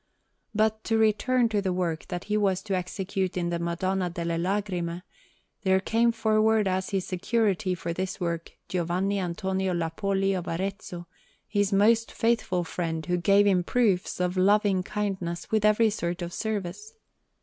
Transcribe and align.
But 0.55 0.83
to 0.85 0.97
return 0.97 1.47
to 1.49 1.61
the 1.61 1.71
work 1.71 2.07
that 2.07 2.23
he 2.23 2.35
was 2.35 2.63
to 2.63 2.73
execute 2.75 3.37
in 3.37 3.51
the 3.51 3.59
Madonna 3.59 4.09
delle 4.09 4.39
Lagrime: 4.39 5.03
there 5.61 5.79
came 5.79 6.11
forward 6.11 6.67
as 6.67 6.89
his 6.89 7.05
security 7.05 7.75
for 7.75 7.93
this 7.93 8.19
work 8.19 8.53
Giovanni 8.67 9.19
Antonio 9.19 9.75
Lappoli 9.75 10.33
of 10.33 10.47
Arezzo, 10.47 11.05
his 11.47 11.71
most 11.71 12.11
faithful 12.11 12.63
friend, 12.63 13.05
who 13.05 13.17
gave 13.17 13.45
him 13.45 13.63
proofs 13.63 14.19
of 14.19 14.37
loving 14.37 14.81
kindness 14.81 15.51
with 15.51 15.63
every 15.63 15.91
sort 15.91 16.23
of 16.23 16.33
service. 16.33 16.93